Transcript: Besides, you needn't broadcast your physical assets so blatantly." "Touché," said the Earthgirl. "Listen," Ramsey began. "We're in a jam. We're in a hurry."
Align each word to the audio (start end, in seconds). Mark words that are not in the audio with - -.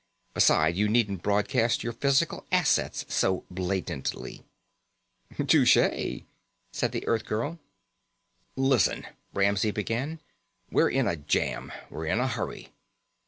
Besides, 0.33 0.75
you 0.79 0.87
needn't 0.89 1.21
broadcast 1.21 1.83
your 1.83 1.93
physical 1.93 2.43
assets 2.51 3.05
so 3.07 3.43
blatantly." 3.51 4.43
"Touché," 5.35 6.23
said 6.71 6.91
the 6.91 7.05
Earthgirl. 7.07 7.59
"Listen," 8.55 9.05
Ramsey 9.31 9.69
began. 9.69 10.19
"We're 10.71 10.89
in 10.89 11.05
a 11.07 11.17
jam. 11.17 11.71
We're 11.91 12.07
in 12.07 12.19
a 12.19 12.25
hurry." 12.27 12.71